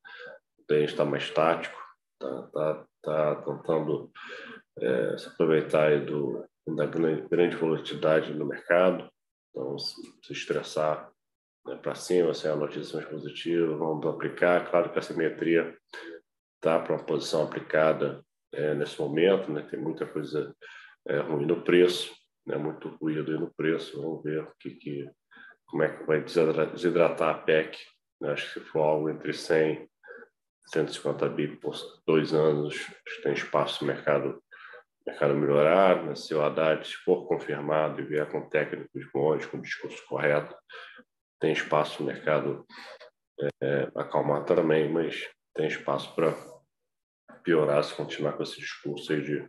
[0.70, 1.80] está mais tático,
[2.12, 4.12] está tá, tá tentando
[4.80, 9.08] é, se aproveitar do, da grande, volatilidade no mercado,
[9.50, 11.10] então se, se estressar
[11.66, 14.68] né, para cima, se é a notícia mais positiva, vamos aplicar.
[14.70, 15.76] Claro que a simetria
[16.60, 19.62] tá para uma posição aplicada é, nesse momento, né?
[19.62, 20.54] Tem muita coisa
[21.06, 22.12] é, ruim no preço,
[22.46, 22.56] né?
[22.56, 24.00] Muito ruído no preço.
[24.00, 25.10] Vamos ver o que, que
[25.66, 27.78] como é que vai desidratar a PEC.
[28.20, 28.32] Né?
[28.32, 29.88] Acho que se for algo entre 100 e
[30.72, 31.74] 150 bi por
[32.06, 34.42] dois anos, acho que tem espaço no mercado
[35.09, 36.14] mercado melhorar, né?
[36.14, 40.55] se o Haddad se for confirmado e vier com técnicos bons, com discurso correto,
[41.40, 42.66] tem espaço no mercado
[43.62, 46.35] é, acalmar também, mas tem espaço para
[47.42, 49.49] piorar se continuar com esse discurso aí de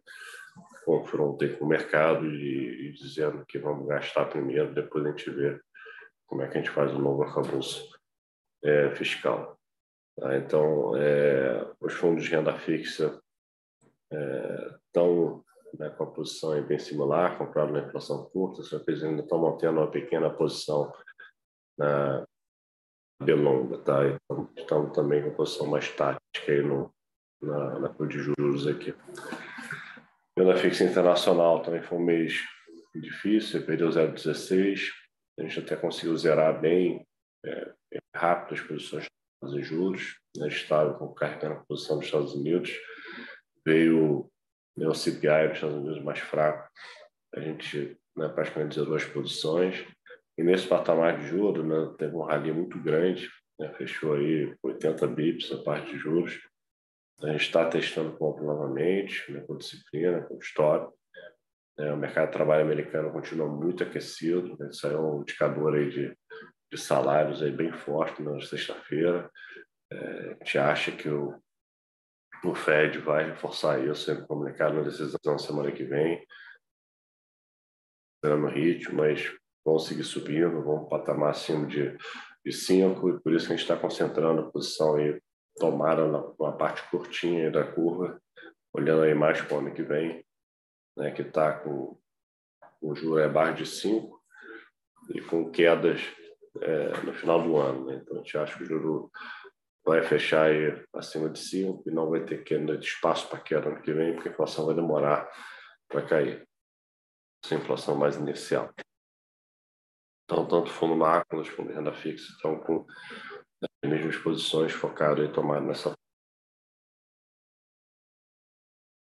[0.86, 5.60] confronto com o mercado e, e, dizendo que vamos gastar primeiro, depois a gente vê
[6.26, 7.90] como é que a gente faz o novo arcabouço
[8.64, 9.60] é, fiscal.
[10.18, 10.38] Tá?
[10.38, 13.20] Então, é, os fundos de renda fixa
[14.88, 19.40] estão é, né, com a posição bem similar, comprado na inflação curta, eles ainda estão
[19.40, 20.92] mantendo uma pequena posição
[21.78, 22.26] na
[23.22, 24.00] belonga, tá?
[24.08, 26.94] Então, estamos também com posição mais tática aí no,
[27.42, 28.94] na, na de juros aqui.
[30.36, 32.42] Pela fixa internacional também foi um mês
[32.96, 34.90] difícil, perdeu 0,16,
[35.38, 37.06] a gente até conseguiu zerar bem
[37.46, 37.74] é,
[38.16, 39.06] rápido as posições
[39.44, 42.78] em juros, né, estável carregando a posição dos Estados Unidos,
[43.66, 44.30] veio
[44.78, 46.70] o CPI dos Estados Unidos mais fraco,
[47.36, 49.86] a gente né, praticamente zerou as posições,
[50.38, 53.30] e nesse patamar de juros né, teve um rally muito grande,
[53.60, 56.40] né, fechou aí 80 bips a parte de juros,
[57.22, 60.88] a gente está testando compra novamente, né, com disciplina, com história,
[61.80, 64.70] é, o mercado de trabalho americano continua muito aquecido, né?
[64.84, 66.14] é um indicador aí de,
[66.70, 69.32] de salários aí bem forte na sexta-feira.
[69.90, 71.42] É, a gente acha que o,
[72.44, 76.26] o Fed vai reforçar isso, sendo comunicado na decisão semana que vem,
[78.24, 79.32] no ritmo, mas
[79.66, 81.98] vão seguir subindo, vão patamar acima de,
[82.46, 85.22] de 5, e por isso que a gente está concentrando a posição aí,
[85.56, 88.22] tomada na, na parte curtinha da curva,
[88.74, 90.24] olhando aí mais para o ano que vem,
[90.98, 91.98] né, que está com
[92.82, 94.20] o juro é barra de 5
[95.14, 96.02] e com quedas
[96.62, 97.86] é, no final do ano.
[97.86, 98.02] Né?
[98.02, 99.12] Então, a gente acha que o juro
[99.90, 103.70] vai fechar aí acima de 5 e não vai ter queda de espaço para queda
[103.70, 105.30] ano que vem, porque a inflação vai demorar
[105.88, 106.48] para cair.
[107.44, 108.72] Essa inflação mais inicial.
[110.26, 112.86] Então, tanto fundo macro quanto os fundos de renda fixa estão com
[113.84, 115.94] as mesmas posições focadas em tomar nessa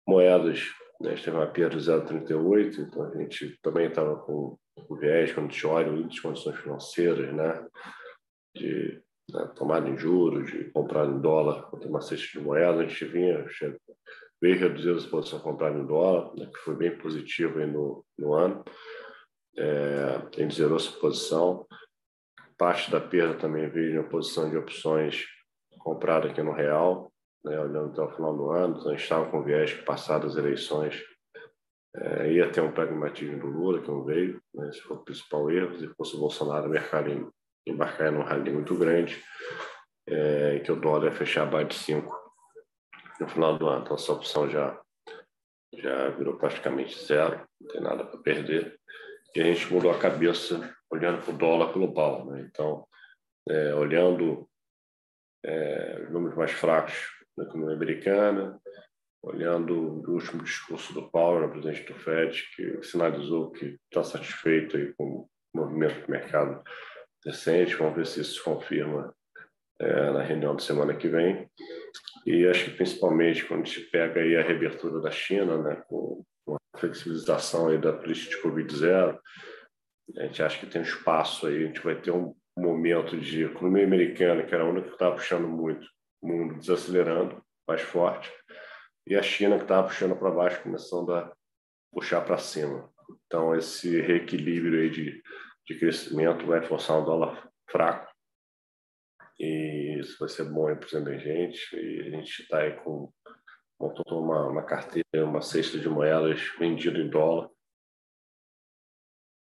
[0.08, 0.60] moedas
[1.00, 1.12] né?
[1.12, 5.34] A gente teve uma perda de 0,38, então a gente também estava com o viés,
[5.34, 7.68] quando a gente olha o índice de condições financeiras, né?
[8.56, 12.88] de né, tomada em juros, de comprar em dólar contra uma cesta de moeda, a
[12.88, 13.46] gente vinha,
[14.42, 18.64] veio reduzir a exposição comprada em dólar, né, que foi bem positivo no, no ano.
[19.58, 21.66] É, a gente zerou essa posição.
[22.58, 25.26] Parte da perda também veio na posição de opções
[25.80, 27.12] comprada aqui no real,
[27.44, 30.32] né, olhando até o final do ano, então a gente estava com viés que, passadas
[30.32, 31.04] as eleições,
[31.96, 35.52] é, ia ter um pragmatismo do Lula, que não veio, né, esse foi o principal
[35.52, 37.32] erro, se fosse o Bolsonaro, o mercado
[37.66, 39.24] embarcar num rally muito grande,
[40.08, 42.26] é, que o dólar ia fechar abaixo de 5
[43.20, 43.84] no final do ano.
[43.84, 44.80] Então, essa opção já,
[45.74, 48.80] já virou praticamente zero, não tem nada para perder.
[49.36, 52.26] E a gente mudou a cabeça olhando para o dólar global.
[52.26, 52.48] Né?
[52.50, 52.88] Então,
[53.50, 54.48] é, olhando
[55.44, 56.94] é, os números mais fracos
[57.38, 58.60] da economia americana,
[59.22, 64.94] olhando o último discurso do Powell, presidente do Fed, que sinalizou que está satisfeito aí
[64.94, 66.64] com o movimento do mercado
[67.26, 67.76] recente.
[67.76, 69.14] Vamos ver se isso confirma
[69.80, 71.50] é, na reunião de semana que vem.
[72.26, 76.24] E acho que principalmente quando a gente pega aí a reabertura da China, né, com
[76.50, 79.20] a flexibilização aí da política de Covid-0,
[80.18, 83.84] a gente acha que tem espaço aí, a gente vai ter um momento de economia
[83.84, 85.88] americana, que era a única que estava puxando muito,
[86.22, 88.32] mundo desacelerando mais forte,
[89.08, 91.32] e a China que estava puxando para baixo, começando a
[91.92, 92.90] puxar para cima.
[93.26, 95.22] Então, esse reequilíbrio aí de,
[95.68, 98.14] de crescimento vai forçar um dólar fraco,
[99.40, 103.12] e isso vai ser bom para os emergentes, e a gente está aí com
[103.80, 107.50] montou uma, uma carteira, uma cesta de moedas vendida em dólar,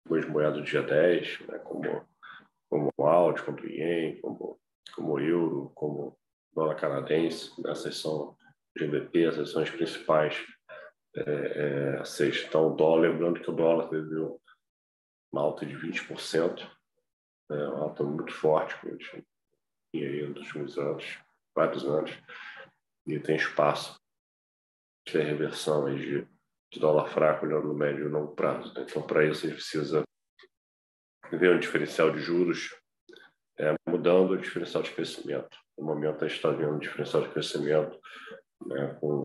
[0.08, 2.08] duas moedas do dia 10, né, como,
[2.69, 4.60] como o Audi, como o Yen, como,
[4.95, 6.17] como o Euro, como
[6.54, 8.38] dólar canadense, essas são
[8.78, 10.45] GBP, essas são as principais
[11.15, 12.43] é, é, seis.
[12.47, 14.15] Então, o dólar, lembrando que o dólar teve
[15.34, 16.69] uma alta de 20%,
[17.52, 19.26] é, uma alta muito forte, que a gente
[19.91, 21.19] tinha aí nos últimos anos,
[21.56, 22.12] vários anos,
[23.08, 24.00] e tem espaço
[25.08, 26.28] de reversão aí de,
[26.72, 28.74] de dólar fraco olhando no médio e longo prazo.
[28.76, 28.86] Né?
[28.88, 30.04] Então, para isso, a gente precisa
[31.32, 32.69] ver um diferencial de juros
[33.60, 35.58] é, mudando o diferencial de crescimento.
[35.78, 38.00] No momento, a gente está vendo um diferencial de crescimento
[38.65, 39.24] né, com,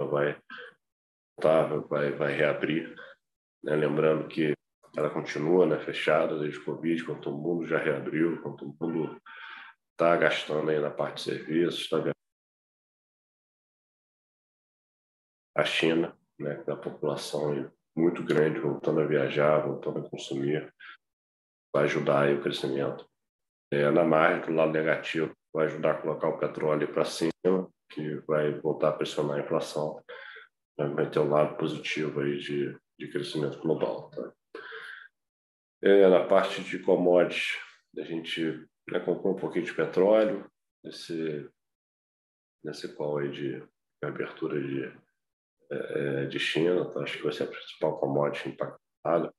[0.00, 0.40] vai,
[1.40, 2.96] tá, vai, vai reabrir.
[3.62, 4.55] Né, lembrando que
[4.96, 9.20] ela continua né, fechada desde o Covid, quanto o mundo já reabriu, enquanto o mundo
[9.92, 11.98] está gastando aí na parte de serviços, está
[15.54, 20.72] a China, né, da população muito grande voltando a viajar, voltando a consumir,
[21.74, 23.08] vai ajudar aí o crescimento.
[23.72, 27.32] É, na margem, do lado negativo, vai ajudar a colocar o petróleo para cima,
[27.90, 30.02] que vai voltar a pressionar a inflação,
[30.78, 34.10] vai ter um lado positivo aí de, de crescimento global.
[34.10, 34.32] Tá?
[35.82, 37.56] É, na parte de commodities,
[37.98, 40.50] a gente né, comprou um pouquinho de petróleo
[40.82, 41.48] nesse,
[42.64, 44.92] nesse qual aí de, de abertura de,
[45.70, 47.00] é, de China, tá?
[47.00, 49.32] acho que vai ser a principal commodity impactada.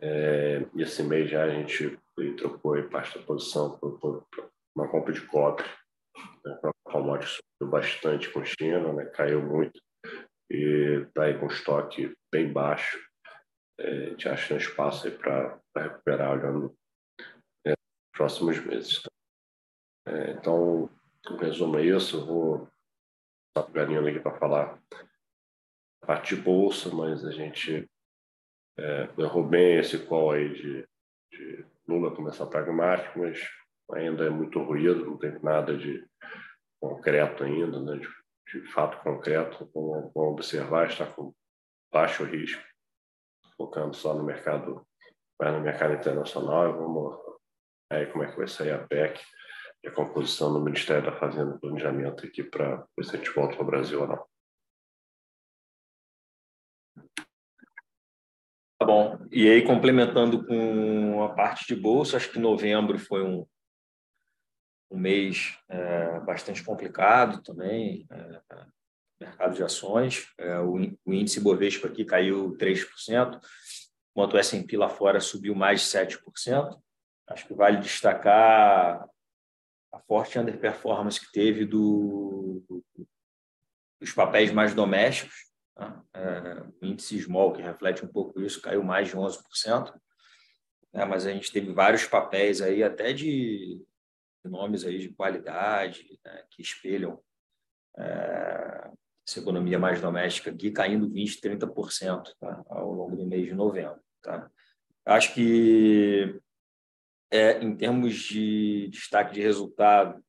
[0.00, 1.98] É, e esse mês já a gente
[2.36, 5.64] trocou parte da posição por, por, por uma compra de cobre.
[6.44, 6.58] Né?
[6.64, 9.06] A commodity subiu bastante com China, né?
[9.06, 9.80] caiu muito
[10.50, 12.98] e está aí com estoque bem baixo.
[13.78, 16.76] É, a gente acha um espaço aí para recuperar olhando
[17.66, 17.74] é,
[18.12, 19.02] próximos meses.
[19.02, 19.10] Tá?
[20.06, 20.90] É, então,
[21.30, 22.26] em resumo é isso.
[22.26, 22.68] vou
[23.56, 24.78] estar pegando aqui para falar
[26.02, 27.88] a parte de bolsa, mas a gente
[28.78, 30.88] é, errou bem esse call aí de,
[31.30, 33.38] de Lula começar pragmático, mas
[33.92, 36.06] ainda é muito ruído, não tem nada de
[36.80, 39.70] concreto ainda, né, de, de fato concreto.
[39.74, 41.34] Vamos, vamos observar, está com
[41.92, 42.62] baixo risco,
[43.62, 44.84] focando só no mercado,
[45.40, 46.72] mais no mercado internacional.
[46.72, 47.16] Vamos
[47.90, 49.20] aí como é que vai sair a PEC
[49.84, 53.30] e a composição do Ministério da Fazenda e Planejamento aqui para ver se a gente
[53.30, 54.26] volta para o Brasil ou não.
[58.78, 59.18] Tá bom.
[59.30, 63.46] E aí, complementando com a parte de bolsa, acho que novembro foi um,
[64.90, 68.40] um mês é, bastante complicado também, é,
[69.22, 70.26] mercado de ações.
[70.38, 73.40] É, o, índice Bovespa aqui caiu 3%,
[74.10, 76.80] enquanto o S&P lá fora subiu mais de 7%.
[77.28, 79.08] Acho que vale destacar
[79.92, 82.62] a forte underperformance que teve do,
[84.00, 86.04] dos papéis mais domésticos, Tá?
[86.12, 89.92] É, o índice small, que reflete um pouco isso, caiu mais de 11%.
[90.92, 91.04] Né?
[91.04, 93.82] Mas a gente teve vários papéis aí, até de,
[94.44, 96.44] de nomes aí de qualidade, né?
[96.50, 97.22] que espelham
[97.96, 98.90] é,
[99.26, 102.64] essa economia mais doméstica aqui, caindo 20%, 30% tá?
[102.68, 104.00] ao longo do mês de novembro.
[104.20, 104.50] Tá?
[105.04, 106.40] Acho que,
[107.30, 110.22] é, em termos de destaque de resultado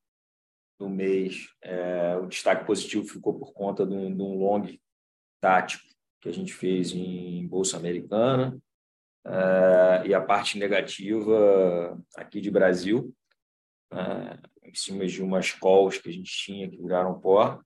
[0.79, 4.67] do mês, é, o destaque positivo ficou por conta de um, de um long
[5.39, 5.84] tático
[6.21, 8.58] que a gente fez em Bolsa Americana,
[9.25, 13.13] uh, e a parte negativa aqui de Brasil,
[13.91, 17.60] uh, em cima de umas calls que a gente tinha que viraram pó,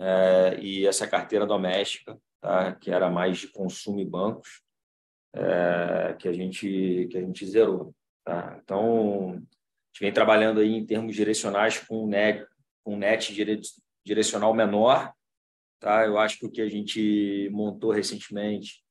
[0.00, 4.62] uh, e essa carteira doméstica, tá, que era mais de consumo e bancos,
[6.18, 7.94] que, a gente, que a gente zerou.
[8.24, 8.58] Tá?
[8.60, 12.44] Então, a gente vem trabalhando aí em termos direcionais com net,
[12.82, 13.32] com net
[14.04, 15.14] direcional menor,
[15.80, 16.04] Tá?
[16.04, 18.84] Eu acho que o que a gente montou recentemente,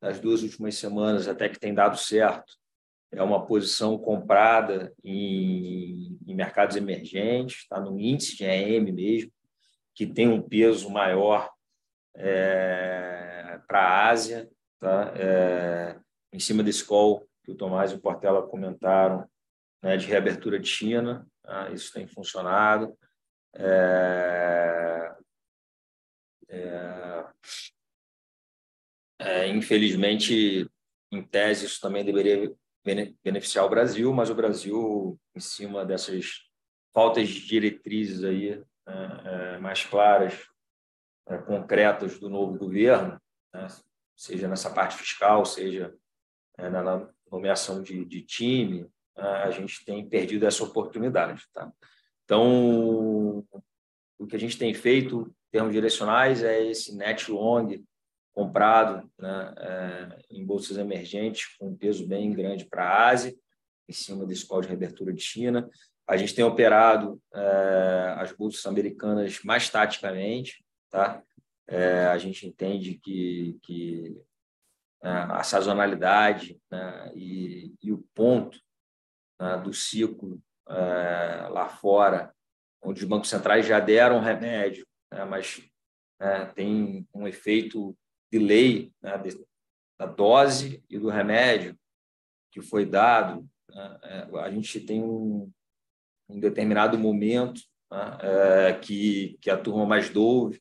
[0.00, 2.54] nas duas últimas semanas, até que tem dado certo,
[3.12, 7.80] é uma posição comprada em, em mercados emergentes, tá?
[7.80, 9.32] no índice de EM mesmo,
[10.00, 11.52] que tem um peso maior
[12.16, 15.12] é, para a Ásia, tá?
[15.14, 16.00] É,
[16.32, 19.28] em cima desse call que o Tomás e o Portela comentaram,
[19.82, 21.68] né, de reabertura de China, tá?
[21.70, 22.96] isso tem funcionado.
[23.54, 25.14] É,
[26.48, 27.26] é,
[29.18, 30.66] é, infelizmente,
[31.12, 32.50] em tese, isso também deveria
[33.22, 36.48] beneficiar o Brasil, mas o Brasil, em cima dessas
[36.94, 38.64] faltas de diretrizes aí
[39.60, 40.46] mais claras,
[41.28, 43.20] é, concretas do novo governo,
[43.54, 43.66] né,
[44.16, 45.94] seja nessa parte fiscal, seja
[46.58, 48.82] na nomeação de, time,
[49.16, 51.46] né, a gente tem perdido essa oportunidade.
[51.54, 51.72] Tá?
[52.24, 53.46] Então,
[54.18, 57.82] o que a gente tem feito termos direcionais é esse net long
[58.32, 63.34] comprado né, em bolsas emergentes com um peso bem grande para a Ásia,
[63.88, 65.68] em cima desse call de reabertura de China.
[66.10, 71.22] A gente tem operado é, as bolsas americanas mais taticamente, tá?
[71.68, 74.20] É, a gente entende que, que
[75.04, 78.58] é, a sazonalidade né, e, e, o ponto
[79.40, 82.34] né, do ciclo é, lá fora,
[82.82, 85.62] onde os bancos centrais já deram remédio né, mas
[86.18, 87.96] né, tem um efeito
[88.32, 89.12] delay né,
[89.96, 91.78] da dose e do remédio
[92.50, 93.48] que foi dado.
[93.68, 95.48] Né, a gente tem um,
[96.30, 97.60] um determinado momento
[97.90, 100.60] né, é, que, que a turma mais dove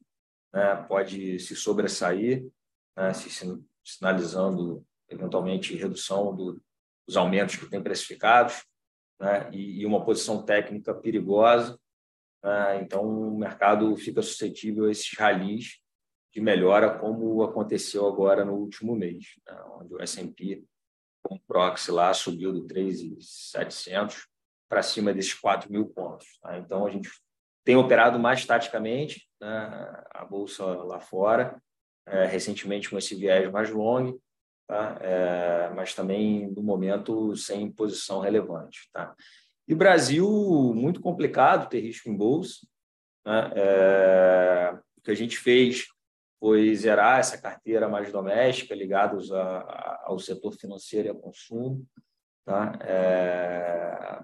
[0.53, 2.47] né, pode se sobressair,
[2.97, 3.29] né, se
[3.83, 6.61] sinalizando eventualmente redução do,
[7.07, 8.63] dos aumentos que tem precificados,
[9.19, 11.79] né, e, e uma posição técnica perigosa
[12.43, 12.81] né?
[12.81, 15.79] então, o mercado fica suscetível a esses ralis
[16.33, 19.61] de melhora, como aconteceu agora no último mês, né?
[19.79, 20.63] onde o S&P,
[21.23, 24.27] com proxy lá, subiu do 3.700
[24.69, 26.39] para cima desses 4 mil pontos.
[26.41, 26.57] Tá?
[26.59, 27.09] Então, a gente
[27.65, 30.03] tem operado mais taticamente né?
[30.11, 31.61] a bolsa lá fora,
[32.07, 34.21] é, recentemente com esse viés mais longo,
[34.67, 34.97] tá?
[35.01, 38.89] É, mas também, no momento, sem posição relevante.
[38.93, 39.15] Tá?
[39.67, 40.27] E Brasil,
[40.75, 42.65] muito complicado ter risco em bolsa.
[43.25, 43.51] Né?
[43.55, 45.87] É, o que a gente fez
[46.39, 51.85] foi zerar essa carteira mais doméstica, ligados a, a, ao setor financeiro e ao consumo.
[52.45, 52.79] Tá?
[52.81, 54.23] É,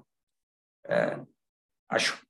[0.88, 1.20] é,
[1.90, 2.22] acho,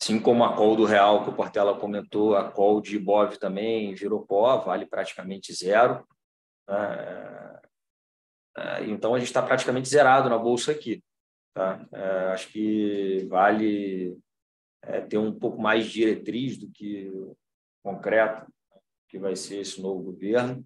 [0.00, 3.94] assim como a call do real que o Portela comentou, a call de Ibov também
[3.94, 6.06] virou pó, vale praticamente zero.
[6.68, 7.60] Né?
[8.56, 11.02] É, então a gente está praticamente zerado na bolsa aqui.
[11.54, 11.86] Tá?
[11.92, 14.18] É, acho que vale
[14.82, 17.10] é, ter um pouco mais de diretriz do que
[17.82, 18.46] concreto
[19.08, 20.64] que vai ser esse novo governo,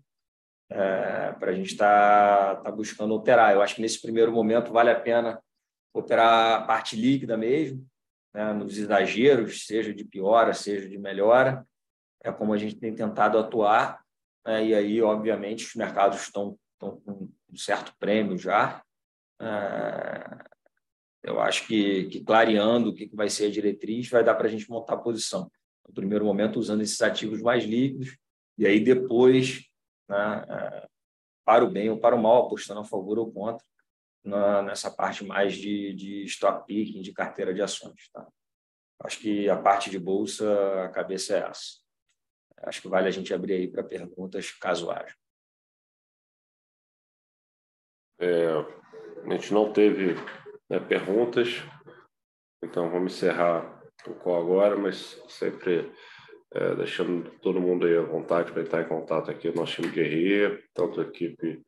[0.71, 3.53] é, para a gente estar tá, tá buscando operar.
[3.53, 5.43] Eu acho que nesse primeiro momento vale a pena
[5.99, 7.87] operar a parte líquida mesmo,
[8.35, 11.67] né, nos exageros, seja de piora, seja de melhora.
[12.23, 14.05] É como a gente tem tentado atuar,
[14.47, 18.83] né, e aí, obviamente, os mercados estão, com um certo prêmio já.
[19.41, 20.45] É,
[21.23, 24.51] eu acho que, que clareando o que vai ser a diretriz, vai dar para a
[24.51, 25.51] gente montar a posição.
[25.87, 28.17] No primeiro momento, usando esses ativos mais líquidos,
[28.59, 29.65] e aí depois,
[30.09, 30.87] né, é,
[31.45, 33.65] para o bem ou para o mal, apostando a favor ou contra,
[34.27, 38.11] na, nessa parte mais de, de stock picking, de carteira de ações.
[38.13, 38.27] Tá?
[39.03, 41.81] Acho que a parte de bolsa, a cabeça é essa.
[42.59, 45.15] Acho que vale a gente abrir aí para perguntas caso haja.
[48.19, 50.15] É, a gente não teve
[50.69, 51.63] né, perguntas.
[52.65, 55.93] Então vamos encerrar o call agora, mas sempre
[56.53, 59.93] é, deixando todo mundo aí à vontade para estar em contato aqui no nosso time
[59.93, 61.63] de RE, tanto a equipe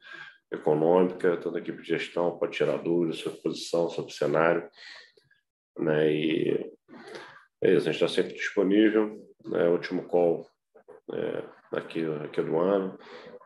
[0.50, 4.68] econômica, tanto a equipe de gestão, pode tirar dúvidas sobre posição, sobre cenário.
[5.78, 6.72] Né, e
[7.62, 9.24] é isso, a gente está sempre disponível.
[9.44, 10.48] Né, último call
[11.12, 12.98] é, aqui, aqui do ano.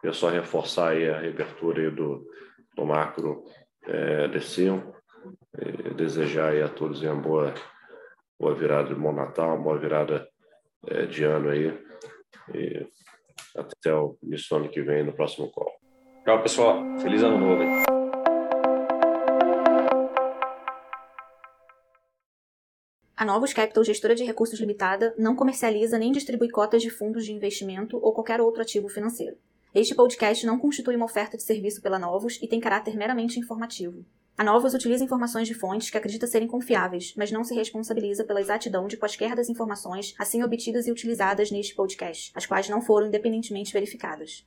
[0.05, 2.29] É só reforçar aí a reabertura aí do,
[2.77, 3.45] do macro
[3.87, 5.03] é, D5
[5.95, 7.55] desejar a todos uma boa,
[8.39, 10.29] boa virada de bom Natal, uma boa virada
[10.89, 11.79] é, de ano aí.
[12.55, 12.87] E
[13.57, 15.82] até o início do ano que vem, no próximo call.
[16.25, 16.77] Tchau, pessoal.
[17.01, 17.63] Feliz ano novo.
[17.63, 17.83] Aí.
[23.17, 27.33] A Novos Capital, gestora de recursos limitada, não comercializa nem distribui cotas de fundos de
[27.33, 29.37] investimento ou qualquer outro ativo financeiro.
[29.75, 34.05] Este podcast não constitui uma oferta de serviço pela Novos e tem caráter meramente informativo.
[34.39, 38.41] A Novos utiliza informações de fontes que acredita serem confiáveis, mas não se responsabiliza pela
[38.41, 43.09] exatidão de quaisquer das informações assim obtidas e utilizadas neste podcast, as quais não foram
[43.09, 44.47] independentemente verificadas.